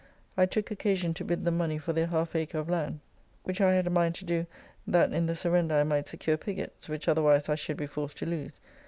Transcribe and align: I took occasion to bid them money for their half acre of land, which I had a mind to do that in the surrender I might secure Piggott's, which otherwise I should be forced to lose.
I 0.35 0.47
took 0.47 0.71
occasion 0.71 1.13
to 1.13 1.23
bid 1.23 1.45
them 1.45 1.57
money 1.59 1.77
for 1.77 1.93
their 1.93 2.07
half 2.07 2.35
acre 2.35 2.57
of 2.57 2.67
land, 2.67 3.01
which 3.43 3.61
I 3.61 3.73
had 3.73 3.85
a 3.85 3.91
mind 3.91 4.15
to 4.15 4.25
do 4.25 4.47
that 4.87 5.13
in 5.13 5.27
the 5.27 5.35
surrender 5.35 5.75
I 5.75 5.83
might 5.83 6.07
secure 6.07 6.37
Piggott's, 6.37 6.89
which 6.89 7.07
otherwise 7.07 7.49
I 7.49 7.53
should 7.53 7.77
be 7.77 7.85
forced 7.85 8.17
to 8.17 8.25
lose. 8.25 8.59